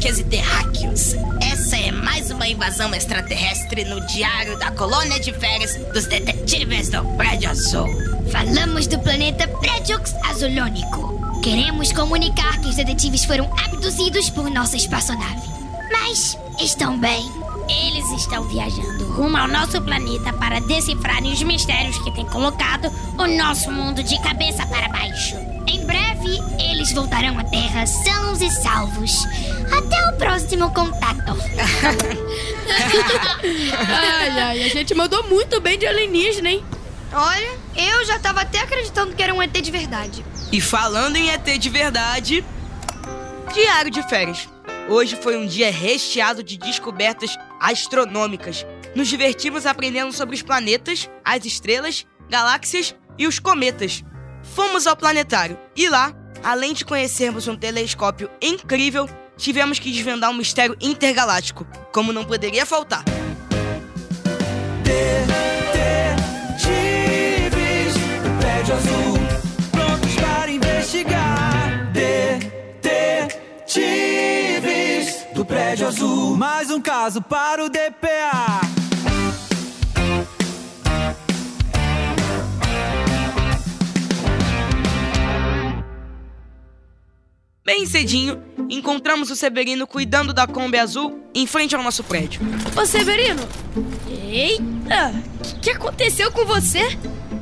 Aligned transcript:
terráqueas 0.00 0.18
e 0.18 0.24
terráqueos. 0.24 1.14
Essa 1.42 1.76
é 1.76 1.92
mais 1.92 2.30
uma 2.30 2.48
invasão 2.48 2.94
extraterrestre 2.94 3.84
no 3.84 4.00
Diário 4.06 4.58
da 4.58 4.70
Colônia 4.70 5.20
de 5.20 5.32
Férias 5.32 5.76
dos 5.92 6.06
Detetives 6.06 6.88
do 6.88 7.04
Prédio 7.16 7.50
Azul. 7.50 7.86
Falamos 8.32 8.86
do 8.86 8.98
planeta 9.00 9.46
Prédiox 9.46 10.14
Azulônico. 10.24 11.40
Queremos 11.42 11.92
comunicar 11.92 12.58
que 12.60 12.68
os 12.68 12.76
detetives 12.76 13.24
foram 13.24 13.50
abduzidos 13.64 14.30
por 14.30 14.50
nossa 14.50 14.76
espaçonave. 14.76 15.48
Mas 15.92 16.36
estão 16.58 16.98
bem. 16.98 17.30
Eles 17.68 18.10
estão 18.12 18.42
viajando 18.48 19.12
rumo 19.12 19.36
ao 19.36 19.48
nosso 19.48 19.80
planeta 19.82 20.32
para 20.32 20.60
decifrarem 20.60 21.32
os 21.32 21.42
mistérios 21.42 21.98
que 21.98 22.10
têm 22.12 22.26
colocado 22.26 22.90
o 23.18 23.26
nosso 23.26 23.70
mundo 23.70 24.02
de 24.02 24.20
cabeça 24.22 24.66
para 24.66 24.88
baixo. 24.88 25.36
Em 25.66 25.84
breve, 25.84 25.99
eles 26.58 26.92
voltarão 26.92 27.38
à 27.38 27.44
Terra 27.44 27.86
sãos 27.86 28.40
e 28.40 28.50
salvos. 28.50 29.24
Até 29.76 30.08
o 30.08 30.16
próximo 30.16 30.72
contato. 30.72 31.36
ai, 33.88 34.38
ai, 34.38 34.62
a 34.64 34.68
gente 34.68 34.94
mandou 34.94 35.22
muito 35.28 35.60
bem 35.60 35.78
de 35.78 35.86
alienígena, 35.86 36.50
hein? 36.50 36.64
Olha, 37.12 37.58
eu 37.76 38.04
já 38.04 38.18
tava 38.18 38.42
até 38.42 38.60
acreditando 38.60 39.14
que 39.14 39.22
era 39.22 39.34
um 39.34 39.42
ET 39.42 39.52
de 39.52 39.70
verdade. 39.70 40.24
E 40.52 40.60
falando 40.60 41.16
em 41.16 41.30
ET 41.30 41.44
de 41.58 41.68
verdade, 41.68 42.44
diário 43.52 43.90
de 43.90 44.02
férias. 44.08 44.48
Hoje 44.88 45.16
foi 45.16 45.36
um 45.36 45.46
dia 45.46 45.70
recheado 45.70 46.42
de 46.42 46.56
descobertas 46.56 47.36
astronômicas. 47.60 48.66
Nos 48.94 49.08
divertimos 49.08 49.66
aprendendo 49.66 50.12
sobre 50.12 50.34
os 50.34 50.42
planetas, 50.42 51.08
as 51.24 51.44
estrelas, 51.44 52.06
galáxias 52.28 52.94
e 53.18 53.26
os 53.26 53.38
cometas. 53.38 54.04
Fomos 54.42 54.86
ao 54.86 54.96
planetário 54.96 55.58
e 55.76 55.88
lá, 55.88 56.12
além 56.42 56.72
de 56.72 56.84
conhecermos 56.84 57.46
um 57.48 57.56
telescópio 57.56 58.30
incrível, 58.40 59.08
tivemos 59.36 59.78
que 59.78 59.90
desvendar 59.90 60.30
um 60.30 60.34
mistério 60.34 60.76
intergaláctico, 60.80 61.66
como 61.92 62.12
não 62.12 62.24
poderia 62.24 62.66
faltar. 62.66 63.04
Detetives 64.82 65.14
do 68.22 68.38
prédio 68.40 68.74
azul, 68.74 69.18
prontos 69.70 70.14
para 70.16 70.50
investigar. 70.50 71.90
Detetives 73.22 74.06
do 75.34 75.44
prédio 75.44 75.86
azul, 75.88 76.36
mais 76.36 76.70
um 76.70 76.80
caso 76.80 77.22
para 77.22 77.64
o 77.64 77.68
DPA. 77.68 78.79
Bem 87.70 87.86
cedinho, 87.86 88.42
encontramos 88.68 89.30
o 89.30 89.36
Severino 89.36 89.86
cuidando 89.86 90.32
da 90.32 90.44
Kombi 90.44 90.76
azul 90.76 91.22
em 91.32 91.46
frente 91.46 91.76
ao 91.76 91.84
nosso 91.84 92.02
prédio. 92.02 92.40
Ô 92.76 92.84
Severino! 92.84 93.48
Eita! 94.10 95.14
O 95.38 95.60
que, 95.60 95.60
que 95.60 95.70
aconteceu 95.70 96.32
com 96.32 96.44
você? 96.44 96.80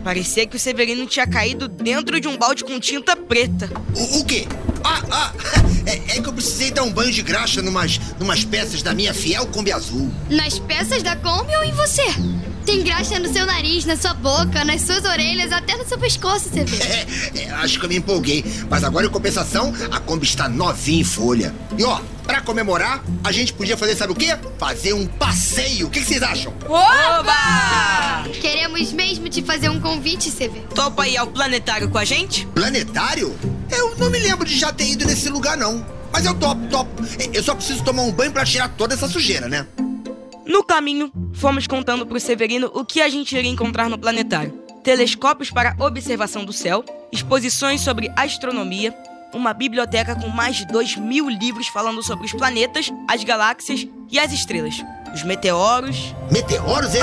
Parecia 0.05 0.47
que 0.47 0.55
o 0.55 0.59
Severino 0.59 1.07
tinha 1.07 1.27
caído 1.27 1.67
dentro 1.67 2.21
de 2.21 2.29
um 2.29 2.37
balde 2.37 2.63
com 2.63 2.79
tinta 2.79 3.17
preta. 3.17 3.71
O, 3.97 4.19
o 4.19 4.25
quê? 4.27 4.47
Ah, 4.85 5.03
ah! 5.11 5.33
É, 5.89 6.19
é, 6.19 6.21
que 6.21 6.29
eu 6.29 6.35
precisei 6.35 6.71
dar 6.71 6.83
um 6.83 6.93
banho 6.93 7.11
de 7.11 7.23
graxa 7.23 7.63
numas, 7.63 7.99
numas 8.21 8.45
peças 8.45 8.83
da 8.83 8.93
minha 8.93 9.15
fiel 9.15 9.47
Kombi 9.47 9.73
azul. 9.73 10.13
Nas 10.29 10.59
peças 10.59 11.03
da 11.03 11.17
Kombi 11.17 11.57
ou 11.57 11.65
em 11.65 11.73
você? 11.73 12.05
Tem 12.69 12.83
graxa 12.83 13.19
no 13.19 13.33
seu 13.33 13.47
nariz, 13.47 13.87
na 13.87 13.97
sua 13.97 14.13
boca, 14.13 14.63
nas 14.63 14.83
suas 14.83 15.03
orelhas, 15.03 15.53
até 15.53 15.75
no 15.75 15.89
seu 15.89 15.99
pescoço, 15.99 16.51
você 16.51 16.65
vê. 16.65 16.77
É, 16.85 17.07
é, 17.45 17.51
acho 17.53 17.81
que 17.81 17.87
eu 17.87 17.89
me 17.89 17.97
empolguei. 17.97 18.45
Mas 18.69 18.85
agora, 18.85 19.07
em 19.07 19.09
compensação, 19.09 19.73
a 19.91 19.99
Kombi 19.99 20.27
está 20.27 20.51
novinha 20.51 21.01
em 21.01 21.05
folha. 21.05 21.55
E 21.79 21.83
ó, 21.83 21.99
pra 22.25 22.43
comemorar, 22.43 23.03
a 23.25 23.33
gente 23.33 23.55
podia 23.55 23.75
fazer, 23.75 23.97
sabe 23.97 24.13
o 24.13 24.15
quê? 24.15 24.37
Fazer 24.59 24.93
um 24.93 25.07
passeio. 25.07 25.87
O 25.87 25.91
que, 25.91 26.01
que 26.01 26.07
vocês 26.07 26.23
acham? 26.23 26.53
Oba! 26.67 28.29
Queremos 28.39 28.93
mesmo 28.93 29.31
te 29.31 29.41
fazer 29.41 29.71
um 29.71 29.81
convite, 29.81 30.31
CV. 30.31 30.61
Topa 30.75 31.09
ir 31.09 31.17
ao 31.17 31.27
planetário 31.27 31.89
com 31.89 31.97
a 31.97 32.05
gente? 32.05 32.45
Planetário? 32.49 33.35
Eu 33.71 33.97
não 33.97 34.11
me 34.11 34.19
lembro 34.19 34.45
de 34.45 34.59
já 34.59 34.71
ter 34.75 34.91
ido 34.91 35.07
nesse 35.07 35.31
lugar, 35.31 35.57
não. 35.57 35.87
Mas 36.13 36.27
eu 36.27 36.35
topo, 36.35 36.67
topo. 36.67 37.03
Eu 37.33 37.43
só 37.43 37.55
preciso 37.55 37.83
tomar 37.83 38.03
um 38.03 38.13
banho 38.13 38.31
pra 38.31 38.45
tirar 38.45 38.69
toda 38.69 38.93
essa 38.93 39.09
sujeira, 39.09 39.49
né? 39.49 39.67
No 40.49 40.65
caminho, 40.65 41.13
fomos 41.35 41.67
contando 41.67 42.07
pro 42.07 42.19
Severino 42.19 42.71
o 42.73 42.83
que 42.83 43.03
a 43.03 43.09
gente 43.11 43.37
iria 43.37 43.51
encontrar 43.51 43.91
no 43.91 43.99
planetário: 43.99 44.53
telescópios 44.83 45.51
para 45.51 45.77
observação 45.79 46.43
do 46.43 46.55
céu, 46.55 46.83
exposições 47.13 47.83
sobre 47.83 48.11
astronomia, 48.17 48.97
uma 49.35 49.53
biblioteca 49.53 50.17
com 50.17 50.29
mais 50.29 50.57
de 50.57 50.67
2 50.69 50.97
mil 50.97 51.29
livros 51.29 51.69
falando 51.69 52.03
sobre 52.03 52.25
os 52.25 52.33
planetas, 52.33 52.91
as 53.07 53.23
galáxias 53.23 53.87
e 54.11 54.19
as 54.19 54.33
estrelas, 54.33 54.83
os 55.15 55.23
meteoros. 55.23 56.15
Meteoros? 56.31 56.95
É? 56.95 57.03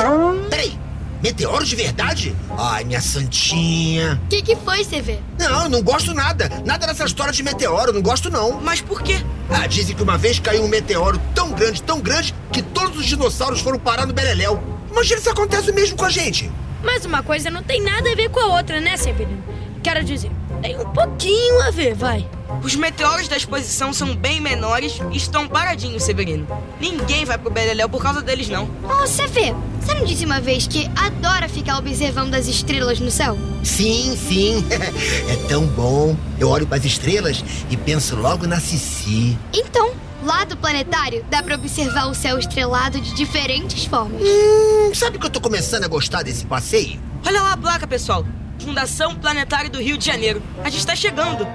Peraí, 0.50 0.80
meteoros 1.22 1.70
de 1.70 1.76
verdade? 1.76 2.36
Ai, 2.58 2.84
minha 2.84 3.00
santinha. 3.00 4.20
O 4.26 4.28
que, 4.28 4.42
que 4.42 4.56
foi, 4.56 4.84
CV? 4.84 5.20
Não, 5.38 5.66
eu 5.66 5.70
não 5.70 5.84
gosto 5.84 6.16
nada. 6.16 6.50
Nada 6.66 6.88
dessa 6.88 7.06
história 7.06 7.32
de 7.32 7.44
meteoro, 7.44 7.94
não 7.94 8.02
gosto 8.02 8.32
não. 8.32 8.60
Mas 8.60 8.82
por 8.82 9.04
quê? 9.04 9.24
Ah, 9.50 9.68
dizem 9.68 9.96
que 9.96 10.04
uma 10.04 10.18
vez 10.18 10.40
caiu 10.40 10.64
um 10.64 10.68
meteoro 10.68 11.20
tão 11.34 11.52
grande, 11.52 11.82
tão 11.82 12.00
grande, 12.02 12.34
que 12.52 12.62
todos 12.62 12.98
os 12.98 13.06
dinossauros 13.06 13.62
foram 13.62 13.80
parar 13.80 14.06
no 14.06 14.14
Beleléu. 14.14 14.62
Imagina 14.92 15.22
se 15.22 15.30
acontece 15.30 15.72
o 15.72 15.74
mesmo 15.74 15.98
com 15.98 16.06
a 16.06 16.10
gente. 16.10 16.52
Mas 16.84 17.06
uma 17.06 17.22
coisa 17.24 17.50
não 17.50 17.64
tem 17.64 17.82
nada 17.82 18.12
a 18.12 18.16
ver 18.16 18.30
com 18.30 18.40
a 18.40 18.56
outra, 18.58 18.80
né, 18.80 18.96
Severino? 18.98 19.44
Quero 19.84 20.04
dizer, 20.04 20.32
tem 20.62 20.80
um 20.80 20.90
pouquinho 20.90 21.62
a 21.62 21.72
ver, 21.72 21.94
vai. 21.94 22.28
Os 22.64 22.76
meteoros 22.76 23.28
da 23.28 23.38
exposição 23.38 23.94
são 23.94 24.16
bem 24.16 24.40
menores 24.40 25.00
e 25.12 25.18
estão 25.18 25.48
paradinhos, 25.48 26.04
Severino. 26.04 26.48
Ninguém 26.80 27.26
vai 27.26 27.38
pro 27.38 27.52
Beleléu 27.52 27.90
por 27.90 28.02
causa 28.02 28.22
deles, 28.22 28.50
não. 28.50 28.64
Ô, 28.64 29.04
oh, 29.04 29.04
CV, 29.04 29.54
você 29.86 29.94
não 29.94 30.04
disse 30.04 30.26
uma 30.26 30.42
vez 30.42 30.66
que 30.66 30.90
adora 30.96 31.48
ficar 31.48 31.78
observando 31.78 32.34
as 32.34 32.48
estrelas 32.48 33.00
no 33.00 33.12
céu? 33.12 33.38
Sim, 33.64 34.18
sim. 34.18 34.66
é 35.30 35.48
tão 35.48 35.68
bom. 35.68 36.18
Eu 36.40 36.50
olho 36.50 36.66
para 36.66 36.78
as 36.78 36.86
estrelas 36.86 37.44
e 37.70 37.78
penso 37.78 38.16
logo 38.16 38.48
na 38.48 38.60
Cici. 38.60 39.38
Então, 39.54 39.94
lá 40.24 40.44
do 40.44 40.58
planetário, 40.58 41.24
dá 41.30 41.44
para 41.44 41.54
observar 41.54 42.08
o 42.08 42.16
céu 42.16 42.40
estrelado 42.40 43.00
de 43.00 43.14
diferentes 43.14 43.86
formas. 43.86 44.24
Hum, 44.24 44.92
sabe 44.96 45.20
que 45.20 45.26
eu 45.28 45.30
tô 45.30 45.40
começando 45.40 45.84
a 45.84 45.88
gostar 45.88 46.24
desse 46.24 46.46
passeio? 46.48 47.00
Olha 47.24 47.42
lá 47.44 47.54
a 47.54 47.58
placa, 47.58 47.86
pessoal. 47.86 48.26
Fundação 48.60 49.14
Planetário 49.16 49.70
do 49.70 49.80
Rio 49.80 50.00
de 50.00 50.06
Janeiro. 50.06 50.42
A 50.64 50.70
gente 50.70 50.80
está 50.80 50.96
chegando. 50.96 51.46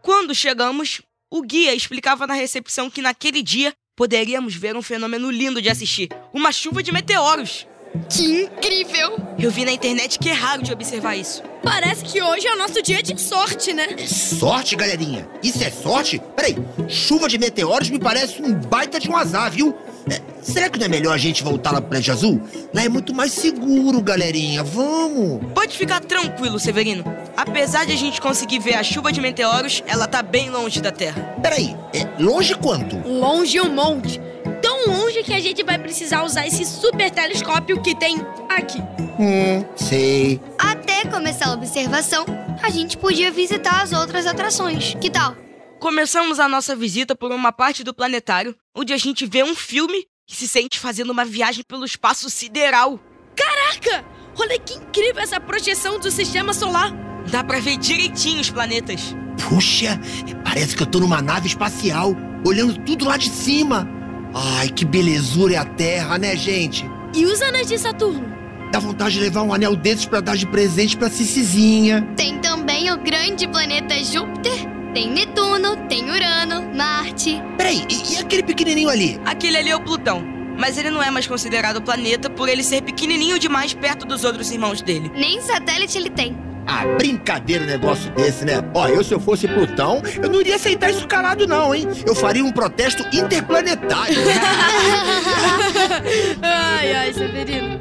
Quando 0.00 0.34
chegamos, 0.34 1.02
o 1.30 1.42
guia 1.42 1.74
explicava 1.74 2.26
na 2.26 2.34
recepção 2.34 2.88
que 2.88 3.02
naquele 3.02 3.42
dia 3.42 3.74
poderíamos 3.96 4.54
ver 4.54 4.76
um 4.76 4.82
fenômeno 4.82 5.30
lindo 5.30 5.60
de 5.60 5.68
assistir: 5.68 6.08
uma 6.32 6.52
chuva 6.52 6.82
de 6.82 6.92
meteoros. 6.92 7.66
Que 8.08 8.42
incrível! 8.44 9.18
Eu 9.38 9.50
vi 9.50 9.64
na 9.66 9.72
internet 9.72 10.18
que 10.18 10.30
é 10.30 10.32
raro 10.32 10.62
de 10.62 10.72
observar 10.72 11.14
isso. 11.14 11.42
Parece 11.62 12.02
que 12.04 12.22
hoje 12.22 12.46
é 12.46 12.54
o 12.54 12.58
nosso 12.58 12.80
dia 12.82 13.02
de 13.02 13.20
sorte, 13.20 13.72
né? 13.74 13.86
É 13.98 14.06
sorte, 14.06 14.74
galerinha? 14.74 15.28
Isso 15.42 15.62
é 15.62 15.70
sorte? 15.70 16.20
Peraí, 16.34 16.56
chuva 16.88 17.28
de 17.28 17.36
meteoros 17.38 17.90
me 17.90 17.98
parece 17.98 18.40
um 18.40 18.54
baita 18.54 18.98
de 18.98 19.10
um 19.10 19.16
azar, 19.16 19.50
viu? 19.50 19.76
É, 20.10 20.20
será 20.42 20.68
que 20.68 20.78
não 20.78 20.86
é 20.86 20.88
melhor 20.88 21.12
a 21.14 21.18
gente 21.18 21.42
voltar 21.42 21.70
lá 21.72 21.80
pro 21.80 21.90
Prédio 21.90 22.12
Azul? 22.12 22.40
Lá 22.74 22.82
é 22.82 22.88
muito 22.88 23.14
mais 23.14 23.32
seguro, 23.32 24.00
galerinha. 24.02 24.62
Vamos! 24.62 25.40
Pode 25.54 25.76
ficar 25.76 26.00
tranquilo, 26.00 26.58
Severino. 26.58 27.04
Apesar 27.36 27.86
de 27.86 27.92
a 27.92 27.96
gente 27.96 28.20
conseguir 28.20 28.58
ver 28.58 28.74
a 28.74 28.82
chuva 28.82 29.12
de 29.12 29.20
meteoros, 29.20 29.82
ela 29.86 30.06
tá 30.06 30.22
bem 30.22 30.50
longe 30.50 30.80
da 30.80 30.90
Terra. 30.90 31.20
Peraí, 31.42 31.76
é 31.94 32.08
longe 32.22 32.54
quanto? 32.54 32.96
Longe 33.06 33.60
um 33.60 33.72
monte. 33.72 34.20
Tão 34.60 34.86
longe 34.86 35.22
que 35.22 35.32
a 35.32 35.40
gente 35.40 35.62
vai 35.62 35.78
precisar 35.78 36.24
usar 36.24 36.46
esse 36.46 36.64
super 36.64 37.10
telescópio 37.10 37.80
que 37.80 37.94
tem 37.94 38.20
aqui. 38.48 38.80
Hum, 39.18 39.64
sei. 39.76 40.40
Até 40.58 41.04
começar 41.04 41.48
a 41.48 41.52
observação, 41.52 42.24
a 42.62 42.70
gente 42.70 42.96
podia 42.96 43.30
visitar 43.30 43.82
as 43.82 43.92
outras 43.92 44.26
atrações. 44.26 44.94
Que 45.00 45.10
tal? 45.10 45.36
Começamos 45.82 46.38
a 46.38 46.48
nossa 46.48 46.76
visita 46.76 47.12
por 47.12 47.32
uma 47.32 47.50
parte 47.50 47.82
do 47.82 47.92
planetário, 47.92 48.54
onde 48.72 48.92
a 48.92 48.96
gente 48.96 49.26
vê 49.26 49.42
um 49.42 49.52
filme 49.52 50.06
que 50.28 50.36
se 50.36 50.46
sente 50.46 50.78
fazendo 50.78 51.10
uma 51.10 51.24
viagem 51.24 51.64
pelo 51.66 51.84
espaço 51.84 52.30
sideral. 52.30 53.00
Caraca! 53.34 54.04
Olha 54.38 54.56
que 54.60 54.74
incrível 54.74 55.20
essa 55.20 55.40
projeção 55.40 55.98
do 55.98 56.08
sistema 56.08 56.54
solar! 56.54 56.92
Dá 57.28 57.42
pra 57.42 57.58
ver 57.58 57.78
direitinho 57.78 58.40
os 58.40 58.48
planetas. 58.48 59.16
Puxa, 59.48 60.00
parece 60.44 60.76
que 60.76 60.84
eu 60.84 60.86
tô 60.86 61.00
numa 61.00 61.20
nave 61.20 61.48
espacial, 61.48 62.14
olhando 62.46 62.78
tudo 62.84 63.04
lá 63.04 63.16
de 63.16 63.28
cima. 63.28 63.88
Ai, 64.32 64.68
que 64.68 64.84
belezura 64.84 65.54
é 65.54 65.58
a 65.58 65.64
Terra, 65.64 66.16
né, 66.16 66.36
gente? 66.36 66.88
E 67.12 67.26
os 67.26 67.42
anéis 67.42 67.66
de 67.66 67.76
Saturno? 67.76 68.32
Dá 68.70 68.78
vontade 68.78 69.16
de 69.16 69.20
levar 69.20 69.42
um 69.42 69.52
anel 69.52 69.74
desses 69.74 70.06
pra 70.06 70.20
dar 70.20 70.36
de 70.36 70.46
presente 70.46 70.96
pra 70.96 71.10
Cicizinha. 71.10 72.02
Tem 72.16 72.38
também 72.38 72.88
o 72.92 72.98
grande 72.98 73.48
planeta 73.48 73.96
Júpiter 74.04 74.71
tem 74.92 75.10
Netuno, 75.10 75.76
tem 75.88 76.10
Urano, 76.10 76.74
Marte. 76.74 77.42
Peraí, 77.56 77.84
e, 77.88 78.14
e 78.14 78.18
aquele 78.18 78.42
pequenininho 78.42 78.88
ali? 78.88 79.20
Aquele 79.24 79.56
ali 79.56 79.70
é 79.70 79.76
o 79.76 79.80
Plutão. 79.80 80.22
Mas 80.58 80.76
ele 80.76 80.90
não 80.90 81.02
é 81.02 81.10
mais 81.10 81.26
considerado 81.26 81.80
planeta 81.80 82.28
por 82.28 82.48
ele 82.48 82.62
ser 82.62 82.82
pequenininho 82.82 83.38
demais 83.38 83.72
perto 83.72 84.06
dos 84.06 84.22
outros 84.22 84.50
irmãos 84.50 84.82
dele. 84.82 85.10
Nem 85.14 85.40
satélite 85.40 85.96
ele 85.96 86.10
tem. 86.10 86.36
Ah, 86.66 86.84
brincadeira 86.96 87.64
um 87.64 87.66
negócio 87.66 88.10
desse, 88.12 88.44
né? 88.44 88.62
Ó, 88.74 88.86
eu 88.86 89.02
se 89.02 89.12
eu 89.12 89.18
fosse 89.18 89.48
Plutão, 89.48 90.02
eu 90.22 90.28
não 90.28 90.40
iria 90.40 90.56
aceitar 90.56 90.90
isso 90.90 91.08
calado 91.08 91.46
não, 91.46 91.74
hein? 91.74 91.88
Eu 92.06 92.14
faria 92.14 92.44
um 92.44 92.52
protesto 92.52 93.02
interplanetário. 93.16 94.18
ai, 96.42 96.94
ai, 96.94 97.12
Severino. 97.12 97.80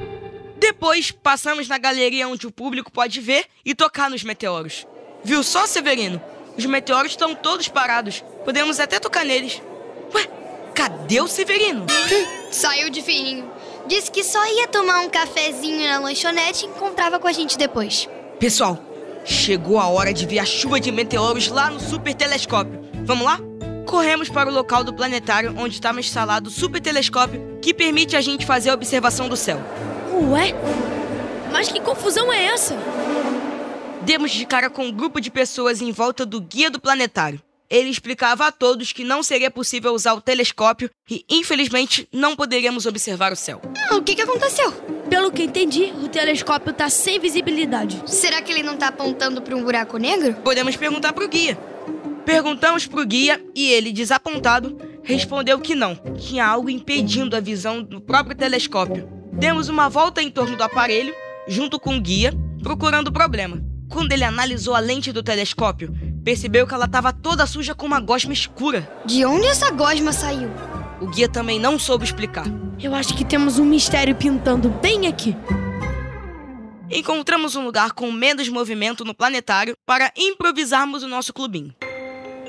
Depois, 0.58 1.12
passamos 1.12 1.68
na 1.68 1.78
galeria 1.78 2.28
onde 2.28 2.48
o 2.48 2.52
público 2.52 2.92
pode 2.92 3.20
ver 3.20 3.46
e 3.66 3.76
tocar 3.76 4.10
nos 4.10 4.24
meteoros. 4.24 4.88
Viu 5.24 5.44
só, 5.44 5.68
Severino? 5.68 6.20
Os 6.58 6.66
meteoros 6.66 7.12
estão 7.12 7.34
todos 7.34 7.68
parados. 7.68 8.24
Podemos 8.44 8.80
até 8.80 9.00
tocar 9.00 9.26
neles. 9.26 9.62
Ué, 10.14 10.28
cadê 10.74 11.22
o 11.22 11.28
Severino? 11.28 11.86
Saiu 12.52 12.90
de 12.90 13.02
fininho. 13.02 13.50
Disse 13.88 14.12
que 14.12 14.24
só 14.24 14.44
ia 14.46 14.68
tomar 14.68 15.00
um 15.02 15.10
cafezinho 15.10 15.88
na 15.88 16.00
lanchonete 16.00 16.66
e 16.66 16.70
encontrava 16.70 17.20
com 17.20 17.28
a 17.28 17.32
gente 17.32 17.58
depois. 17.58 18.08
Pessoal, 18.40 18.78
chegou 19.26 19.80
a 19.80 19.88
hora 19.88 20.14
de 20.14 20.26
ver 20.26 20.40
a 20.40 20.46
chuva 20.46 20.80
de 20.80 20.92
meteoros 20.92 21.48
lá 21.48 21.70
no 21.70 21.80
super 21.80 22.14
telescópio. 22.14 22.80
Vamos 23.06 23.26
lá? 23.26 23.40
Corremos 23.86 24.30
para 24.30 24.50
o 24.50 24.54
local 24.54 24.84
do 24.84 24.94
planetário 24.94 25.56
onde 25.58 25.76
estava 25.76 26.00
instalado 26.00 26.50
o 26.50 26.52
super 26.52 26.80
telescópio 26.80 27.60
que 27.62 27.74
permite 27.74 28.16
a 28.16 28.22
gente 28.22 28.46
fazer 28.46 28.70
a 28.70 28.74
observação 28.74 29.28
do 29.28 29.36
céu. 29.36 29.60
Ué? 30.32 30.54
Mas 31.52 31.70
que 31.72 31.80
confusão 31.82 32.32
é 32.32 32.46
essa? 32.46 32.76
Demos 34.04 34.32
de 34.32 34.46
cara 34.48 34.70
com 34.70 34.88
um 34.88 34.92
grupo 34.92 35.22
de 35.22 35.30
pessoas 35.30 35.80
em 35.80 35.92
volta 35.92 36.26
do 36.26 36.42
guia 36.42 36.72
do 36.72 36.80
planetário. 36.80 37.42
Ele 37.70 37.90
explicava 37.90 38.48
a 38.48 38.52
todos 38.52 38.92
que 38.92 39.04
não 39.04 39.24
seria 39.24 39.50
possível 39.50 39.94
usar 39.94 40.14
o 40.14 40.20
telescópio 40.20 40.90
e, 41.10 41.24
infelizmente, 41.30 42.08
não 42.12 42.36
poderíamos 42.36 42.86
observar 42.86 43.32
o 43.32 43.36
céu. 43.36 43.62
Ah, 43.90 43.96
o 43.96 44.02
que, 44.02 44.16
que 44.16 44.22
aconteceu? 44.22 44.72
Pelo 45.10 45.32
que 45.32 45.44
entendi, 45.44 45.94
o 46.04 46.10
telescópio 46.10 46.74
tá 46.74 46.90
sem 46.90 47.20
visibilidade. 47.20 48.02
Será 48.08 48.42
que 48.42 48.52
ele 48.52 48.64
não 48.64 48.76
tá 48.76 48.88
apontando 48.88 49.42
para 49.42 49.56
um 49.56 49.64
buraco 49.64 49.98
negro? 49.98 50.34
Podemos 50.44 50.76
perguntar 50.76 51.14
pro 51.14 51.30
guia. 51.30 51.56
Perguntamos 52.26 52.88
pro 52.88 53.06
guia 53.06 53.42
e 53.56 53.72
ele, 53.72 53.94
desapontado, 53.94 54.78
respondeu 55.04 55.60
que 55.60 55.76
não. 55.76 55.96
Tinha 56.18 56.46
algo 56.46 56.70
impedindo 56.70 57.38
a 57.38 57.40
visão 57.40 57.82
do 57.82 58.02
próprio 58.02 58.36
telescópio. 58.36 59.08
Demos 59.32 59.70
uma 59.70 59.88
volta 59.88 60.22
em 60.22 60.30
torno 60.30 60.58
do 60.58 60.64
aparelho, 60.64 61.14
junto 61.48 61.80
com 61.80 61.96
o 61.96 62.02
guia, 62.02 62.34
procurando 62.62 63.08
o 63.08 63.14
problema. 63.14 63.71
Quando 63.92 64.14
ele 64.14 64.24
analisou 64.24 64.74
a 64.74 64.80
lente 64.80 65.12
do 65.12 65.22
telescópio, 65.22 65.94
percebeu 66.24 66.66
que 66.66 66.74
ela 66.74 66.86
estava 66.86 67.12
toda 67.12 67.46
suja 67.46 67.76
com 67.76 67.86
uma 67.86 68.00
gosma 68.00 68.32
escura. 68.32 68.90
De 69.06 69.26
onde 69.26 69.46
essa 69.48 69.70
gosma 69.70 70.14
saiu? 70.14 70.50
O 71.02 71.08
guia 71.08 71.28
também 71.28 71.60
não 71.60 71.78
soube 71.78 72.06
explicar. 72.06 72.46
Eu 72.80 72.96
acho 72.96 73.14
que 73.16 73.26
temos 73.26 73.60
um 73.60 73.66
mistério 73.66 74.16
pintando 74.16 74.70
bem 74.70 75.08
aqui. 75.08 75.36
Encontramos 76.90 77.56
um 77.56 77.66
lugar 77.66 77.92
com 77.92 78.10
menos 78.12 78.48
movimento 78.48 79.04
no 79.04 79.14
planetário 79.14 79.76
para 79.86 80.12
improvisarmos 80.16 81.04
o 81.04 81.08
nosso 81.08 81.34
clubinho. 81.34 81.76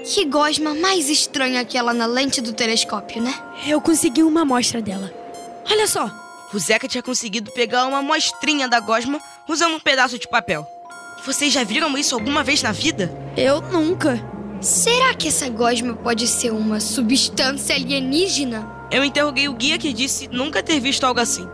Que 0.04 0.24
gosma 0.24 0.74
mais 0.74 1.08
estranha 1.08 1.60
aquela 1.60 1.92
na 1.92 2.06
lente 2.06 2.40
do 2.40 2.52
telescópio, 2.52 3.20
né? 3.20 3.34
Eu 3.66 3.80
consegui 3.80 4.22
uma 4.22 4.42
amostra 4.42 4.80
dela. 4.80 5.12
Olha 5.68 5.88
só. 5.88 6.10
O 6.52 6.58
Zeca 6.58 6.86
tinha 6.86 7.02
conseguido 7.02 7.50
pegar 7.50 7.86
uma 7.86 7.98
amostrinha 7.98 8.68
da 8.68 8.78
gosma 8.78 9.20
usando 9.48 9.74
um 9.74 9.80
pedaço 9.80 10.18
de 10.18 10.28
papel. 10.28 10.66
Vocês 11.24 11.52
já 11.52 11.62
viram 11.62 11.96
isso 11.96 12.16
alguma 12.16 12.42
vez 12.42 12.62
na 12.64 12.72
vida? 12.72 13.12
Eu 13.36 13.60
nunca. 13.60 14.20
Será 14.60 15.14
que 15.14 15.28
essa 15.28 15.48
gosma 15.48 15.94
pode 15.94 16.26
ser 16.26 16.52
uma 16.52 16.80
substância 16.80 17.76
alienígena? 17.76 18.68
Eu 18.90 19.04
interroguei 19.04 19.48
o 19.48 19.54
guia 19.54 19.78
que 19.78 19.92
disse 19.92 20.26
nunca 20.26 20.64
ter 20.64 20.80
visto 20.80 21.04
algo 21.04 21.20
assim. 21.20 21.48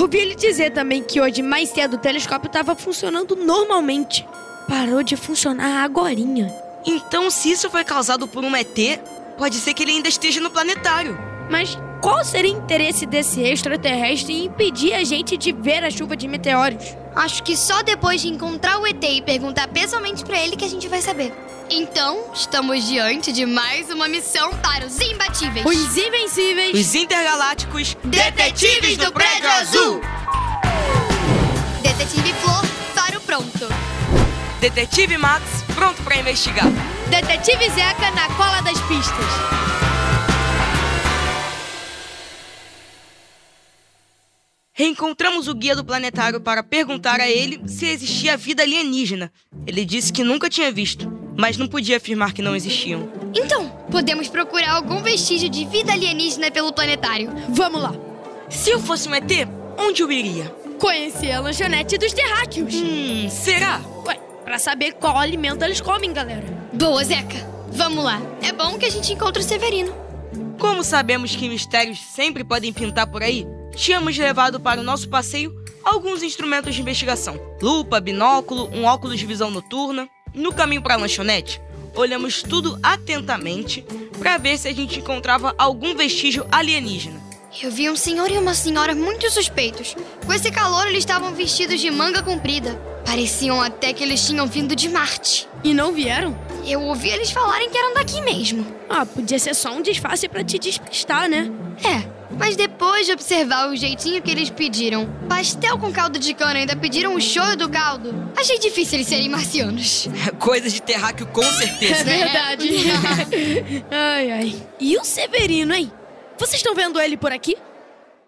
Ouvi 0.00 0.18
ele 0.18 0.34
dizer 0.34 0.72
também 0.72 1.04
que 1.04 1.20
hoje 1.20 1.40
mais 1.40 1.68
cedo 1.68 1.94
o 1.94 1.98
telescópio 1.98 2.48
estava 2.48 2.74
funcionando 2.74 3.36
normalmente. 3.36 4.26
Parou 4.68 5.04
de 5.04 5.14
funcionar 5.14 5.84
agorinha. 5.84 6.52
Então, 6.84 7.30
se 7.30 7.52
isso 7.52 7.70
foi 7.70 7.84
causado 7.84 8.26
por 8.26 8.42
um 8.42 8.56
ET, 8.56 8.98
pode 9.38 9.54
ser 9.56 9.72
que 9.72 9.84
ele 9.84 9.92
ainda 9.92 10.08
esteja 10.08 10.40
no 10.40 10.50
planetário. 10.50 11.16
Mas 11.48 11.78
qual 12.02 12.24
seria 12.24 12.52
o 12.52 12.58
interesse 12.58 13.06
desse 13.06 13.40
extraterrestre 13.40 14.32
em 14.32 14.46
impedir 14.46 14.92
a 14.92 15.04
gente 15.04 15.36
de 15.36 15.52
ver 15.52 15.84
a 15.84 15.90
chuva 15.90 16.16
de 16.16 16.26
meteoros? 16.26 16.96
Acho 17.14 17.42
que 17.44 17.56
só 17.56 17.80
depois 17.82 18.20
de 18.20 18.28
encontrar 18.28 18.78
o 18.80 18.86
ET 18.86 19.02
e 19.04 19.22
perguntar 19.22 19.68
pessoalmente 19.68 20.24
para 20.24 20.36
ele 20.36 20.56
que 20.56 20.64
a 20.64 20.68
gente 20.68 20.88
vai 20.88 21.00
saber. 21.00 21.32
Então, 21.70 22.24
estamos 22.34 22.84
diante 22.88 23.32
de 23.32 23.46
mais 23.46 23.88
uma 23.88 24.08
missão 24.08 24.50
para 24.54 24.84
os 24.84 25.00
imbatíveis. 25.00 25.64
Os 25.64 25.96
invencíveis. 25.96 26.74
Os 26.74 26.94
intergalácticos 26.94 27.96
detetives 28.02 28.96
do 28.96 29.12
prédio 29.12 29.48
azul. 29.48 30.00
Detetive 31.82 32.34
Flor, 32.34 32.66
faro 32.94 33.20
pronto. 33.20 33.68
Detetive 34.60 35.16
Max, 35.18 35.44
pronto 35.72 36.02
para 36.02 36.16
investigar. 36.16 36.66
Detetive 37.08 37.70
Zeca 37.70 38.10
na 38.10 38.28
cola 38.34 38.60
das 38.62 38.80
pistas. 38.82 39.91
Reencontramos 44.74 45.48
o 45.48 45.54
guia 45.54 45.76
do 45.76 45.84
planetário 45.84 46.40
para 46.40 46.62
perguntar 46.62 47.20
a 47.20 47.28
ele 47.28 47.60
se 47.68 47.84
existia 47.86 48.38
vida 48.38 48.62
alienígena. 48.62 49.30
Ele 49.66 49.84
disse 49.84 50.10
que 50.10 50.24
nunca 50.24 50.48
tinha 50.48 50.72
visto, 50.72 51.12
mas 51.36 51.58
não 51.58 51.68
podia 51.68 51.98
afirmar 51.98 52.32
que 52.32 52.40
não 52.40 52.56
existiam. 52.56 53.06
Então, 53.34 53.68
podemos 53.90 54.28
procurar 54.28 54.72
algum 54.72 55.02
vestígio 55.02 55.50
de 55.50 55.66
vida 55.66 55.92
alienígena 55.92 56.50
pelo 56.50 56.72
planetário. 56.72 57.30
Vamos 57.50 57.82
lá. 57.82 57.94
Se 58.48 58.70
eu 58.70 58.80
fosse 58.80 59.10
um 59.10 59.14
ET, 59.14 59.30
onde 59.76 60.02
eu 60.02 60.10
iria? 60.10 60.46
Conhecer 60.78 61.32
a 61.32 61.40
lanchonete 61.40 61.98
dos 61.98 62.14
terráqueos. 62.14 62.74
Hum, 62.74 63.28
será? 63.28 63.78
Ué, 64.06 64.14
pra 64.42 64.58
saber 64.58 64.92
qual 64.92 65.18
alimento 65.18 65.62
eles 65.62 65.82
comem, 65.82 66.14
galera. 66.14 66.46
Boa, 66.72 67.04
Zeca. 67.04 67.46
Vamos 67.70 68.02
lá. 68.02 68.22
É 68.42 68.52
bom 68.52 68.78
que 68.78 68.86
a 68.86 68.90
gente 68.90 69.12
encontre 69.12 69.42
o 69.42 69.46
Severino. 69.46 69.94
Como 70.58 70.82
sabemos 70.82 71.36
que 71.36 71.48
mistérios 71.48 72.00
sempre 72.00 72.42
podem 72.42 72.72
pintar 72.72 73.06
por 73.06 73.22
aí, 73.22 73.46
tínhamos 73.74 74.16
levado 74.16 74.60
para 74.60 74.80
o 74.80 74.84
nosso 74.84 75.08
passeio 75.08 75.62
alguns 75.84 76.22
instrumentos 76.22 76.74
de 76.74 76.80
investigação: 76.80 77.38
lupa, 77.60 78.00
binóculo, 78.00 78.68
um 78.72 78.84
óculos 78.84 79.18
de 79.18 79.26
visão 79.26 79.50
noturna. 79.50 80.08
No 80.34 80.52
caminho 80.52 80.80
para 80.80 80.94
a 80.94 80.96
lanchonete, 80.96 81.60
olhamos 81.94 82.42
tudo 82.42 82.78
atentamente 82.82 83.84
para 84.18 84.38
ver 84.38 84.56
se 84.56 84.66
a 84.68 84.72
gente 84.72 84.98
encontrava 84.98 85.54
algum 85.58 85.94
vestígio 85.94 86.46
alienígena. 86.50 87.20
Eu 87.60 87.70
vi 87.70 87.90
um 87.90 87.96
senhor 87.96 88.30
e 88.30 88.38
uma 88.38 88.54
senhora 88.54 88.94
muito 88.94 89.30
suspeitos. 89.30 89.94
Com 90.24 90.32
esse 90.32 90.50
calor, 90.50 90.86
eles 90.86 91.00
estavam 91.00 91.34
vestidos 91.34 91.82
de 91.82 91.90
manga 91.90 92.22
comprida. 92.22 92.74
Pareciam 93.04 93.60
até 93.60 93.92
que 93.92 94.02
eles 94.02 94.26
tinham 94.26 94.46
vindo 94.46 94.74
de 94.74 94.88
Marte. 94.88 95.46
E 95.62 95.74
não 95.74 95.92
vieram? 95.92 96.38
Eu 96.64 96.80
ouvi 96.80 97.10
eles 97.10 97.30
falarem 97.30 97.68
que 97.68 97.76
eram 97.76 97.92
daqui 97.92 98.22
mesmo. 98.22 98.66
Ah, 98.88 99.04
podia 99.04 99.38
ser 99.38 99.54
só 99.54 99.70
um 99.70 99.82
disfarce 99.82 100.28
para 100.28 100.42
te 100.42 100.58
despistar, 100.58 101.28
né? 101.28 101.50
É, 101.84 102.21
mas 102.38 102.56
depois 102.56 103.06
de 103.06 103.12
observar 103.12 103.68
o 103.68 103.76
jeitinho 103.76 104.22
que 104.22 104.30
eles 104.30 104.50
pediram, 104.50 105.08
pastel 105.28 105.78
com 105.78 105.92
caldo 105.92 106.18
de 106.18 106.34
cana 106.34 106.58
ainda 106.60 106.76
pediram 106.76 107.14
o 107.14 107.20
show 107.20 107.56
do 107.56 107.68
caldo, 107.68 108.12
achei 108.36 108.58
difícil 108.58 108.98
eles 108.98 109.08
serem 109.08 109.28
marcianos. 109.28 110.08
Coisa 110.38 110.68
de 110.68 110.80
terráqueo 110.82 111.26
com 111.26 111.42
certeza. 111.42 112.02
É 112.02 112.04
verdade. 112.04 112.68
ai, 113.90 114.30
ai. 114.30 114.62
E 114.80 114.96
o 114.96 115.04
Severino, 115.04 115.74
hein? 115.74 115.90
Vocês 116.38 116.56
estão 116.56 116.74
vendo 116.74 117.00
ele 117.00 117.16
por 117.16 117.32
aqui? 117.32 117.56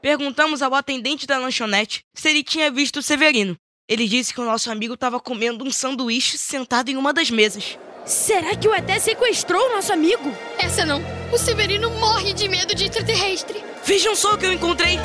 Perguntamos 0.01 0.63
ao 0.63 0.75
atendente 0.75 1.27
da 1.27 1.39
lanchonete 1.39 2.05
se 2.15 2.29
ele 2.29 2.43
tinha 2.43 2.71
visto 2.71 2.99
o 2.99 3.03
Severino. 3.03 3.57
Ele 3.89 4.07
disse 4.07 4.33
que 4.33 4.41
o 4.41 4.45
nosso 4.45 4.71
amigo 4.71 4.95
estava 4.95 5.19
comendo 5.21 5.65
um 5.65 5.71
sanduíche 5.71 6.39
sentado 6.39 6.91
em 6.91 6.97
uma 6.97 7.13
das 7.13 7.31
mesas. 7.31 7.79
Será 8.05 8.55
que 8.55 8.69
o 8.69 8.75
ET 8.75 9.01
sequestrou 9.01 9.67
o 9.67 9.75
nosso 9.75 9.91
amigo? 9.93 10.31
Essa 10.59 10.85
não. 10.85 11.03
O 11.33 11.39
Severino 11.39 11.91
morre 11.91 12.35
de 12.35 12.49
medo 12.49 12.75
de 12.75 12.85
extraterrestre. 12.85 13.65
Vejam 13.83 14.15
só 14.15 14.35
o 14.35 14.39
que 14.39 14.45
eu 14.45 14.53
encontrei. 14.53 14.99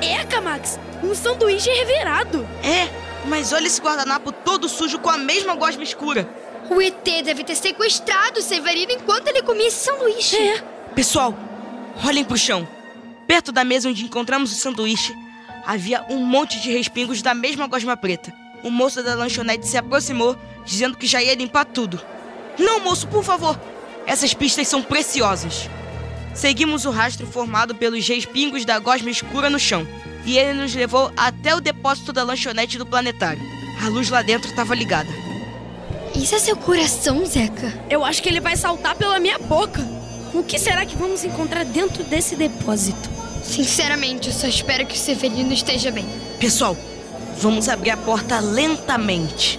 Eca, 0.00 0.40
Max! 0.40 0.78
Um 1.02 1.12
sanduíche 1.12 1.70
revirado. 1.70 2.46
É, 2.62 2.88
mas 3.26 3.52
olha 3.52 3.66
esse 3.66 3.80
guardanapo 3.80 4.30
todo 4.30 4.68
sujo 4.68 5.00
com 5.00 5.10
a 5.10 5.18
mesma 5.18 5.56
gosma 5.56 5.82
escura. 5.82 6.28
O 6.70 6.80
ET 6.80 7.04
deve 7.24 7.42
ter 7.42 7.56
sequestrado 7.56 8.38
o 8.38 8.42
Severino 8.42 8.92
enquanto 8.92 9.26
ele 9.26 9.42
comia 9.42 9.66
esse 9.66 9.84
sanduíche. 9.84 10.36
É. 10.36 10.62
Pessoal, 10.94 11.34
olhem 12.06 12.24
pro 12.24 12.36
chão. 12.36 12.66
Perto 13.26 13.50
da 13.50 13.64
mesa 13.64 13.88
onde 13.88 14.04
encontramos 14.04 14.52
o 14.52 14.54
sanduíche, 14.54 15.12
havia 15.66 16.04
um 16.08 16.18
monte 16.18 16.60
de 16.60 16.70
respingos 16.70 17.22
da 17.22 17.34
mesma 17.34 17.66
gosma 17.66 17.96
preta. 17.96 18.32
O 18.62 18.70
moço 18.70 19.02
da 19.02 19.14
lanchonete 19.14 19.66
se 19.66 19.76
aproximou, 19.76 20.36
dizendo 20.64 20.96
que 20.96 21.06
já 21.08 21.20
ia 21.20 21.34
limpar 21.34 21.64
tudo. 21.64 22.00
Não, 22.60 22.80
moço, 22.80 23.08
por 23.08 23.24
favor. 23.24 23.58
Essas 24.06 24.34
pistas 24.34 24.68
são 24.68 24.82
preciosas. 24.82 25.68
Seguimos 26.34 26.84
o 26.84 26.90
rastro 26.90 27.26
formado 27.26 27.74
pelos 27.74 28.06
respingos 28.06 28.64
da 28.64 28.78
gosma 28.78 29.10
escura 29.10 29.48
no 29.48 29.58
chão, 29.58 29.86
e 30.24 30.38
ele 30.38 30.52
nos 30.52 30.74
levou 30.74 31.10
até 31.16 31.54
o 31.54 31.60
depósito 31.60 32.12
da 32.12 32.22
lanchonete 32.22 32.78
do 32.78 32.86
planetário. 32.86 33.42
A 33.82 33.88
luz 33.88 34.10
lá 34.10 34.20
dentro 34.20 34.50
estava 34.50 34.74
ligada. 34.74 35.08
Isso 36.14 36.34
é 36.34 36.38
seu 36.38 36.56
coração, 36.56 37.24
Zeca? 37.24 37.72
Eu 37.88 38.04
acho 38.04 38.22
que 38.22 38.28
ele 38.28 38.40
vai 38.40 38.56
saltar 38.56 38.94
pela 38.94 39.18
minha 39.18 39.38
boca. 39.38 39.80
O 40.34 40.42
que 40.42 40.58
será 40.58 40.84
que 40.84 40.96
vamos 40.96 41.24
encontrar 41.24 41.64
dentro 41.64 42.04
desse 42.04 42.36
depósito? 42.36 43.08
Sinceramente, 43.42 44.28
eu 44.28 44.34
só 44.34 44.46
espero 44.46 44.86
que 44.86 44.94
o 44.94 44.98
Severino 44.98 45.52
esteja 45.52 45.90
bem. 45.90 46.06
Pessoal, 46.38 46.76
vamos 47.38 47.68
abrir 47.68 47.90
a 47.90 47.96
porta 47.96 48.38
lentamente. 48.38 49.58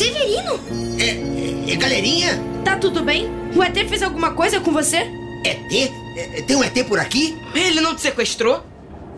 Severino? 0.00 0.58
É, 0.98 1.72
é, 1.72 1.76
galerinha? 1.76 2.40
Tá 2.64 2.78
tudo 2.78 3.04
bem? 3.04 3.28
O 3.54 3.62
ET 3.62 3.76
fez 3.86 4.02
alguma 4.02 4.32
coisa 4.32 4.58
com 4.58 4.72
você? 4.72 4.96
ET? 5.44 5.92
É, 6.16 6.40
tem 6.40 6.56
um 6.56 6.64
ET 6.64 6.86
por 6.88 6.98
aqui? 6.98 7.36
Ele 7.54 7.82
não 7.82 7.94
te 7.94 8.00
sequestrou? 8.00 8.64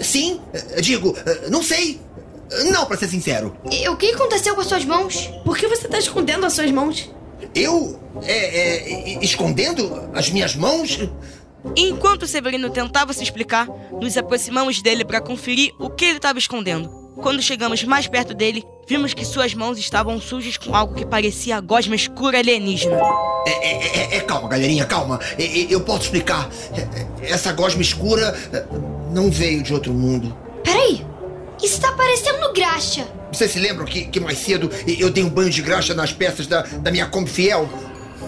Sim, 0.00 0.40
é, 0.52 0.80
digo, 0.80 1.16
é, 1.24 1.48
não 1.50 1.62
sei. 1.62 2.00
Não, 2.72 2.84
pra 2.84 2.96
ser 2.96 3.06
sincero. 3.06 3.56
E 3.70 3.88
o 3.88 3.96
que 3.96 4.10
aconteceu 4.10 4.56
com 4.56 4.60
as 4.60 4.66
suas 4.66 4.84
mãos? 4.84 5.30
Por 5.44 5.56
que 5.56 5.68
você 5.68 5.86
tá 5.86 6.00
escondendo 6.00 6.44
as 6.44 6.52
suas 6.52 6.72
mãos? 6.72 7.08
Eu? 7.54 8.00
É, 8.24 8.32
é, 8.32 9.24
escondendo 9.24 10.10
as 10.12 10.30
minhas 10.30 10.56
mãos? 10.56 10.98
Enquanto 11.76 12.26
Severino 12.26 12.70
tentava 12.70 13.12
se 13.12 13.22
explicar, 13.22 13.68
nos 14.00 14.16
aproximamos 14.16 14.82
dele 14.82 15.04
para 15.04 15.20
conferir 15.20 15.72
o 15.78 15.88
que 15.88 16.04
ele 16.04 16.16
estava 16.16 16.38
escondendo. 16.38 16.88
Quando 17.16 17.42
chegamos 17.42 17.84
mais 17.84 18.06
perto 18.06 18.34
dele, 18.34 18.64
vimos 18.88 19.14
que 19.14 19.24
suas 19.24 19.54
mãos 19.54 19.78
estavam 19.78 20.20
sujas 20.20 20.56
com 20.56 20.74
algo 20.74 20.94
que 20.94 21.04
parecia 21.04 21.56
a 21.56 21.60
gosma 21.60 21.94
escura 21.94 22.38
alienígena. 22.38 22.98
É, 23.46 23.50
é, 23.50 24.14
é, 24.14 24.16
é 24.16 24.20
calma, 24.20 24.48
galerinha, 24.48 24.84
calma. 24.86 25.20
eu 25.38 25.80
posso 25.82 26.04
explicar. 26.04 26.48
essa 27.22 27.52
gosma 27.52 27.82
escura 27.82 28.34
não 29.12 29.30
veio 29.30 29.62
de 29.62 29.72
outro 29.72 29.92
mundo. 29.92 30.36
Peraí, 30.64 31.04
isso 31.62 31.80
tá 31.80 31.92
parecendo 31.92 32.52
graxa. 32.52 33.06
Vocês 33.32 33.50
se 33.50 33.58
lembram 33.58 33.84
que, 33.86 34.06
que 34.06 34.20
mais 34.20 34.38
cedo 34.38 34.70
eu 34.86 35.10
dei 35.10 35.22
um 35.22 35.30
banho 35.30 35.50
de 35.50 35.62
graxa 35.62 35.94
nas 35.94 36.12
peças 36.12 36.46
da, 36.46 36.62
da 36.62 36.90
minha 36.90 37.06
Kombi 37.06 37.30
Fiel? 37.30 37.68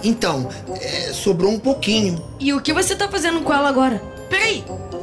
Então, 0.05 0.51
é, 0.81 1.13
sobrou 1.13 1.51
um 1.51 1.59
pouquinho. 1.59 2.23
E 2.39 2.53
o 2.53 2.61
que 2.61 2.73
você 2.73 2.95
tá 2.95 3.09
fazendo 3.09 3.41
com 3.41 3.53
ela 3.53 3.69
agora? 3.69 3.99
Peraí, 4.29 4.63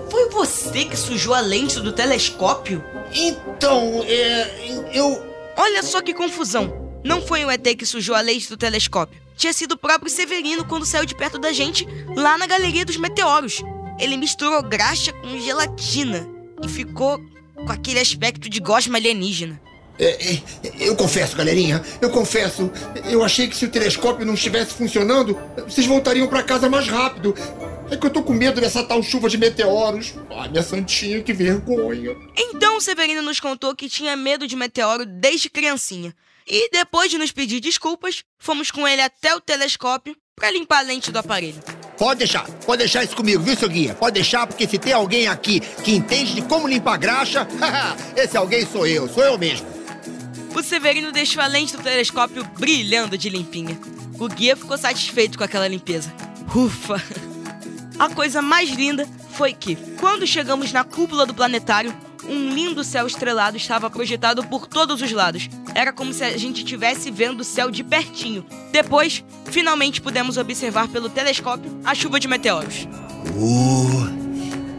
foi 0.09 0.29
você 0.29 0.85
que 0.85 0.95
sujou 0.95 1.33
a 1.33 1.41
lente 1.41 1.79
do 1.79 1.91
telescópio? 1.91 2.83
Então, 3.13 4.03
é. 4.05 4.89
Eu. 4.93 5.25
Olha 5.57 5.81
só 5.81 6.01
que 6.01 6.13
confusão. 6.13 6.71
Não 7.03 7.21
foi 7.21 7.43
o 7.43 7.49
ET 7.49 7.67
que 7.75 7.85
sujou 7.85 8.15
a 8.15 8.21
lente 8.21 8.47
do 8.47 8.55
telescópio. 8.55 9.19
Tinha 9.35 9.53
sido 9.53 9.71
o 9.71 9.77
próprio 9.77 10.11
Severino 10.11 10.63
quando 10.65 10.85
saiu 10.85 11.05
de 11.05 11.15
perto 11.15 11.39
da 11.39 11.51
gente, 11.51 11.87
lá 12.15 12.37
na 12.37 12.45
Galeria 12.45 12.85
dos 12.85 12.97
Meteoros. 12.97 13.63
Ele 13.99 14.15
misturou 14.15 14.61
graxa 14.61 15.11
com 15.13 15.39
gelatina 15.39 16.27
e 16.63 16.69
ficou 16.69 17.19
com 17.55 17.71
aquele 17.71 17.99
aspecto 17.99 18.47
de 18.47 18.59
gosma 18.59 18.97
alienígena. 18.97 19.59
É, 20.01 20.33
é, 20.33 20.41
eu 20.79 20.95
confesso, 20.95 21.37
galerinha, 21.37 21.79
eu 22.01 22.09
confesso. 22.09 22.71
Eu 23.05 23.23
achei 23.23 23.47
que 23.47 23.55
se 23.55 23.65
o 23.65 23.69
telescópio 23.69 24.25
não 24.25 24.33
estivesse 24.33 24.73
funcionando, 24.73 25.39
vocês 25.67 25.85
voltariam 25.85 26.27
para 26.27 26.41
casa 26.41 26.67
mais 26.67 26.87
rápido. 26.87 27.35
É 27.91 27.95
que 27.95 28.07
eu 28.07 28.09
tô 28.09 28.23
com 28.23 28.33
medo 28.33 28.59
dessa 28.59 28.83
tal 28.83 29.03
chuva 29.03 29.29
de 29.29 29.37
meteoros. 29.37 30.15
Ai, 30.31 30.49
minha 30.49 30.63
santinha, 30.63 31.21
que 31.21 31.33
vergonha. 31.33 32.15
Então 32.35 32.77
o 32.77 32.81
Severino 32.81 33.21
nos 33.21 33.39
contou 33.39 33.75
que 33.75 33.87
tinha 33.87 34.15
medo 34.15 34.47
de 34.47 34.55
meteoro 34.55 35.05
desde 35.05 35.51
criancinha. 35.51 36.15
E 36.47 36.71
depois 36.71 37.11
de 37.11 37.19
nos 37.19 37.31
pedir 37.31 37.59
desculpas, 37.59 38.23
fomos 38.39 38.71
com 38.71 38.87
ele 38.87 39.03
até 39.03 39.35
o 39.35 39.39
telescópio 39.39 40.15
para 40.35 40.49
limpar 40.49 40.79
a 40.79 40.81
lente 40.81 41.11
do 41.11 41.19
aparelho. 41.19 41.61
Pode 41.95 42.17
deixar, 42.17 42.49
pode 42.65 42.79
deixar 42.79 43.03
isso 43.03 43.15
comigo, 43.15 43.43
viu, 43.43 43.55
seu 43.55 43.69
guia? 43.69 43.93
Pode 43.93 44.15
deixar, 44.15 44.47
porque 44.47 44.67
se 44.67 44.79
tem 44.79 44.93
alguém 44.93 45.27
aqui 45.27 45.59
que 45.59 45.91
entende 45.91 46.33
de 46.33 46.41
como 46.41 46.67
limpar 46.67 46.97
graxa, 46.97 47.47
esse 48.17 48.35
alguém 48.35 48.65
sou 48.65 48.87
eu, 48.87 49.07
sou 49.07 49.23
eu 49.23 49.37
mesmo. 49.37 49.80
O 50.53 50.61
Severino 50.61 51.11
deixou 51.11 51.41
a 51.41 51.47
lente 51.47 51.75
do 51.75 51.83
telescópio 51.83 52.43
brilhando 52.59 53.17
de 53.17 53.29
limpinha. 53.29 53.79
O 54.19 54.27
guia 54.27 54.55
ficou 54.55 54.77
satisfeito 54.77 55.37
com 55.37 55.43
aquela 55.43 55.67
limpeza. 55.67 56.13
Ufa! 56.53 57.01
A 57.97 58.09
coisa 58.09 58.41
mais 58.41 58.69
linda 58.69 59.07
foi 59.33 59.53
que, 59.53 59.75
quando 59.99 60.27
chegamos 60.27 60.71
na 60.71 60.83
cúpula 60.83 61.25
do 61.25 61.33
planetário, 61.33 61.95
um 62.27 62.53
lindo 62.53 62.83
céu 62.83 63.07
estrelado 63.07 63.57
estava 63.57 63.89
projetado 63.89 64.43
por 64.45 64.67
todos 64.67 65.01
os 65.01 65.11
lados. 65.11 65.49
Era 65.73 65.91
como 65.91 66.13
se 66.13 66.23
a 66.23 66.37
gente 66.37 66.59
estivesse 66.59 67.09
vendo 67.09 67.41
o 67.41 67.45
céu 67.45 67.71
de 67.71 67.83
pertinho. 67.83 68.45
Depois, 68.71 69.23
finalmente 69.45 70.01
pudemos 70.01 70.37
observar 70.37 70.87
pelo 70.87 71.09
telescópio 71.09 71.79
a 71.83 71.95
chuva 71.95 72.19
de 72.19 72.27
meteoros. 72.27 72.87
Uh, 73.35 74.20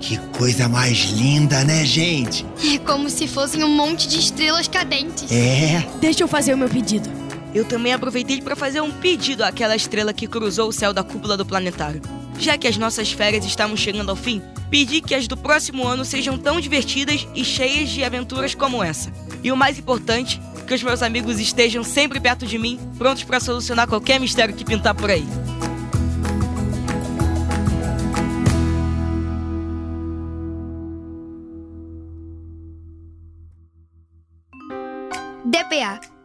que 0.03 0.19
coisa 0.37 0.69
mais 0.69 0.99
linda, 1.13 1.65
né, 1.65 1.87
gente? 1.87 2.45
É 2.75 2.77
como 2.79 3.09
se 3.09 3.29
fossem 3.29 3.63
um 3.63 3.69
monte 3.69 4.09
de 4.09 4.19
estrelas 4.19 4.67
cadentes. 4.67 5.31
É. 5.31 5.87
Deixa 6.01 6.25
eu 6.25 6.29
fazer 6.29 6.53
o 6.53 6.59
meu 6.59 6.69
pedido. 6.69 7.09
Eu 7.55 7.65
também 7.65 7.93
aproveitei 7.93 8.43
para 8.43 8.57
fazer 8.57 8.81
um 8.81 8.91
pedido 8.91 9.45
àquela 9.45 9.77
estrela 9.77 10.13
que 10.13 10.27
cruzou 10.27 10.69
o 10.69 10.73
céu 10.73 10.93
da 10.93 11.05
cúpula 11.05 11.37
do 11.37 11.47
planetário. 11.47 12.03
Já 12.37 12.59
que 12.59 12.67
as 12.67 12.77
nossas 12.77 13.13
férias 13.13 13.45
estavam 13.45 13.77
chegando 13.77 14.11
ao 14.11 14.17
fim, 14.17 14.43
pedi 14.69 15.01
que 15.01 15.15
as 15.15 15.29
do 15.29 15.37
próximo 15.37 15.87
ano 15.87 16.05
sejam 16.05 16.37
tão 16.37 16.61
divertidas 16.61 17.29
e 17.33 17.45
cheias 17.45 17.89
de 17.89 18.03
aventuras 18.03 18.55
como 18.57 18.83
essa. 18.83 19.13
E 19.45 19.53
o 19.53 19.57
mais 19.57 19.79
importante, 19.79 20.41
que 20.67 20.75
os 20.75 20.83
meus 20.83 21.03
amigos 21.03 21.39
estejam 21.39 21.85
sempre 21.85 22.19
perto 22.19 22.45
de 22.45 22.59
mim, 22.59 22.81
prontos 22.99 23.23
para 23.23 23.39
solucionar 23.39 23.87
qualquer 23.87 24.19
mistério 24.19 24.55
que 24.55 24.65
pintar 24.65 24.95
por 24.95 25.11
aí. 25.11 25.27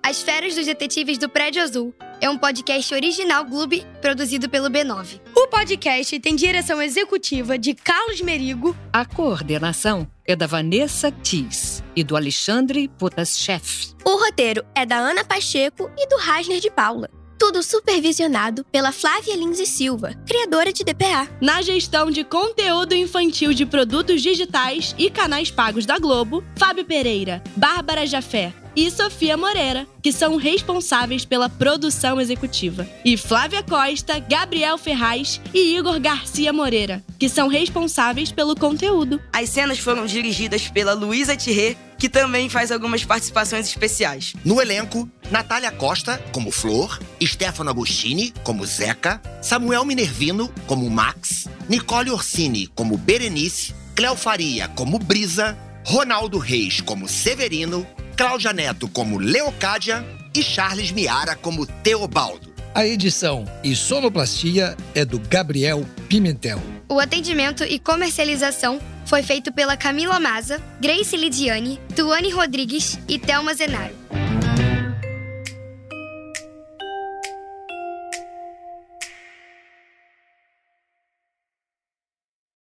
As 0.07 0.21
Férias 0.21 0.55
dos 0.55 0.65
Detetives 0.65 1.17
do 1.17 1.27
Prédio 1.27 1.61
Azul 1.61 1.93
é 2.21 2.29
um 2.29 2.37
podcast 2.37 2.93
original 2.93 3.43
Gloob 3.43 3.85
produzido 3.99 4.47
pelo 4.47 4.69
B9. 4.69 5.19
O 5.35 5.47
podcast 5.49 6.17
tem 6.21 6.33
direção 6.33 6.81
executiva 6.81 7.57
de 7.57 7.73
Carlos 7.73 8.21
Merigo. 8.21 8.73
A 8.93 9.03
coordenação 9.03 10.07
é 10.25 10.33
da 10.33 10.47
Vanessa 10.47 11.11
Tis 11.11 11.83
e 11.93 12.05
do 12.05 12.15
Alexandre 12.15 12.87
Potaschef. 12.87 13.89
O 14.05 14.15
roteiro 14.15 14.63
é 14.73 14.85
da 14.85 14.95
Ana 14.95 15.25
Pacheco 15.25 15.91
e 15.97 16.07
do 16.07 16.15
Rasner 16.15 16.61
de 16.61 16.71
Paula. 16.71 17.09
Tudo 17.37 17.61
supervisionado 17.61 18.63
pela 18.71 18.93
Flávia 18.93 19.35
Lins 19.35 19.59
e 19.59 19.65
Silva, 19.65 20.13
criadora 20.25 20.71
de 20.71 20.85
DPA. 20.85 21.27
Na 21.41 21.61
gestão 21.61 22.09
de 22.09 22.23
conteúdo 22.23 22.95
infantil 22.95 23.53
de 23.53 23.65
produtos 23.65 24.21
digitais 24.21 24.95
e 24.97 25.09
canais 25.09 25.51
pagos 25.51 25.85
da 25.85 25.99
Globo, 25.99 26.41
Fábio 26.55 26.85
Pereira, 26.85 27.43
Bárbara 27.57 28.07
Jafé, 28.07 28.53
e 28.77 28.91
Sofia 28.91 29.35
Moreira, 29.35 29.87
que 30.03 30.13
são 30.13 30.35
responsáveis 30.35 31.25
pela 31.25 31.49
produção 31.49 32.21
executiva. 32.21 32.87
E 33.03 33.17
Flávia 33.17 33.63
Costa, 33.63 34.19
Gabriel 34.19 34.77
Ferraz 34.77 35.41
e 35.51 35.75
Igor 35.75 35.99
Garcia 35.99 36.53
Moreira, 36.53 37.03
que 37.17 37.27
são 37.27 37.47
responsáveis 37.47 38.31
pelo 38.31 38.55
conteúdo. 38.55 39.19
As 39.33 39.49
cenas 39.49 39.79
foram 39.79 40.05
dirigidas 40.05 40.67
pela 40.67 40.93
Luísa 40.93 41.35
Thierry, 41.35 41.75
que 41.97 42.07
também 42.07 42.49
faz 42.49 42.71
algumas 42.71 43.03
participações 43.03 43.65
especiais. 43.65 44.35
No 44.45 44.61
elenco, 44.61 45.09
Natália 45.31 45.71
Costa 45.71 46.23
como 46.31 46.51
Flor, 46.51 46.99
Stefano 47.19 47.71
Agostini 47.71 48.31
como 48.43 48.63
Zeca, 48.63 49.19
Samuel 49.41 49.85
Minervino 49.85 50.53
como 50.67 50.87
Max, 50.87 51.49
Nicole 51.67 52.11
Orsini 52.11 52.67
como 52.67 52.95
Berenice, 52.95 53.73
Cléo 53.95 54.15
Faria 54.15 54.67
como 54.67 54.99
Brisa, 54.99 55.57
Ronaldo 55.83 56.37
Reis 56.37 56.79
como 56.79 57.07
Severino, 57.07 57.87
Cláudia 58.17 58.51
Neto 58.51 58.87
como 58.87 59.19
Leocádia 59.19 60.03
e 60.33 60.41
Charles 60.41 60.91
Miara 60.91 61.35
como 61.35 61.67
Teobaldo. 61.67 62.51
A 62.73 62.83
edição 62.83 63.45
e 63.63 63.75
sonoplastia 63.75 64.75
é 64.95 65.05
do 65.05 65.19
Gabriel 65.19 65.85
Pimentel. 66.09 66.59
O 66.89 66.99
atendimento 66.99 67.63
e 67.63 67.77
comercialização 67.77 68.79
foi 69.05 69.21
feito 69.21 69.51
pela 69.51 69.77
Camila 69.77 70.19
Maza, 70.19 70.59
Grace 70.81 71.15
Lidiane, 71.15 71.79
Tuane 71.95 72.31
Rodrigues 72.31 72.97
e 73.07 73.19
Thelma 73.19 73.53
Zenaro. 73.53 73.93